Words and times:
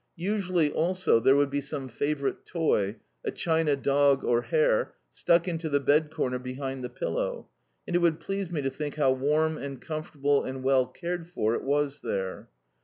Usually, 0.17 0.71
also, 0.71 1.19
there 1.19 1.35
would 1.35 1.51
be 1.51 1.61
some 1.61 1.87
favourite 1.87 2.43
toy 2.43 2.95
a 3.23 3.29
china 3.29 3.75
dog 3.75 4.23
or 4.23 4.41
hare 4.41 4.95
stuck 5.11 5.47
into 5.47 5.69
the 5.69 5.79
bed 5.79 6.09
corner 6.09 6.39
behind 6.39 6.83
the 6.83 6.89
pillow, 6.89 7.49
and 7.85 7.95
it 7.95 7.99
would 7.99 8.19
please 8.19 8.49
me 8.49 8.63
to 8.63 8.71
think 8.71 8.95
how 8.95 9.11
warm 9.11 9.59
and 9.59 9.79
comfortable 9.79 10.43
and 10.43 10.63
well 10.63 10.87
cared 10.87 11.29
for 11.29 11.53
it 11.53 11.61
was 11.61 12.01
there. 12.01 12.49